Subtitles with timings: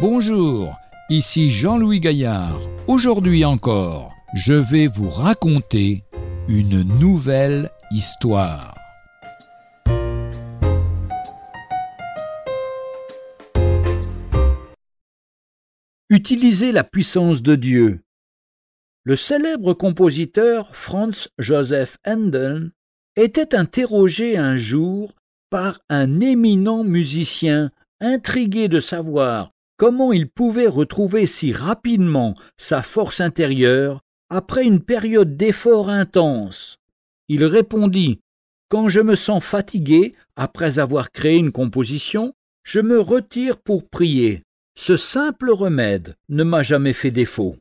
[0.00, 0.78] Bonjour,
[1.10, 2.58] ici Jean-Louis Gaillard.
[2.86, 6.04] Aujourd'hui encore, je vais vous raconter
[6.48, 8.74] une nouvelle histoire.
[16.08, 18.00] Utiliser la puissance de Dieu.
[19.04, 22.70] Le célèbre compositeur Franz Joseph Handel
[23.16, 25.12] était interrogé un jour
[25.50, 27.70] par un éminent musicien
[28.00, 35.38] intrigué de savoir comment il pouvait retrouver si rapidement sa force intérieure après une période
[35.38, 36.76] d'effort intense.
[37.28, 38.20] Il répondit
[38.68, 44.42] Quand je me sens fatigué après avoir créé une composition, je me retire pour prier.
[44.76, 47.56] Ce simple remède ne m'a jamais fait défaut.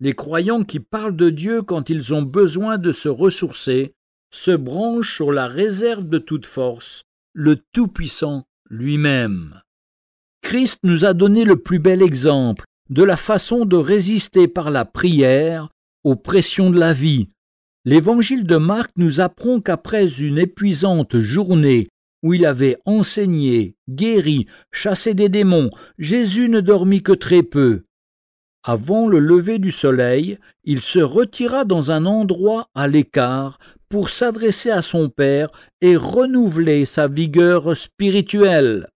[0.00, 3.94] Les croyants qui parlent de Dieu quand ils ont besoin de se ressourcer
[4.32, 9.62] se branchent sur la réserve de toute force, le Tout-Puissant lui-même.
[10.50, 14.84] Christ nous a donné le plus bel exemple de la façon de résister par la
[14.84, 15.68] prière
[16.02, 17.28] aux pressions de la vie.
[17.84, 21.86] L'évangile de Marc nous apprend qu'après une épuisante journée
[22.24, 27.84] où il avait enseigné, guéri, chassé des démons, Jésus ne dormit que très peu.
[28.64, 34.70] Avant le lever du soleil, il se retira dans un endroit à l'écart pour s'adresser
[34.72, 38.88] à son Père et renouveler sa vigueur spirituelle.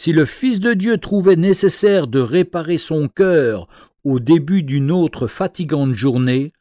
[0.00, 3.66] Si le Fils de Dieu trouvait nécessaire de réparer son cœur
[4.04, 6.52] au début d'une autre fatigante journée,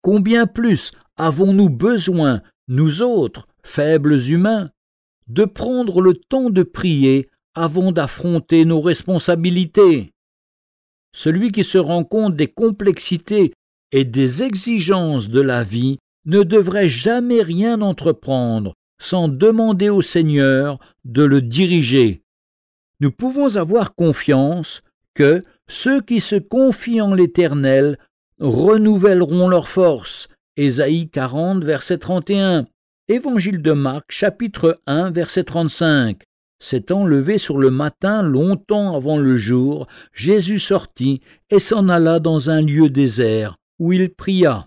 [0.00, 4.70] combien plus avons-nous besoin, nous autres, faibles humains,
[5.26, 10.12] de prendre le temps de prier avant d'affronter nos responsabilités?
[11.12, 13.54] Celui qui se rend compte des complexités
[13.90, 20.78] et des exigences de la vie ne devrait jamais rien entreprendre sans demander au Seigneur
[21.04, 22.22] de le diriger
[23.00, 24.82] nous pouvons avoir confiance
[25.14, 27.98] que ceux qui se confient en l'Éternel
[28.40, 30.28] renouvelleront leur force.
[30.56, 32.66] Ésaïe 40, verset 31.
[33.08, 36.22] Évangile de Marc, chapitre 1, verset 35.
[36.60, 41.20] S'étant levé sur le matin longtemps avant le jour, Jésus sortit
[41.50, 44.66] et s'en alla dans un lieu désert, où il pria.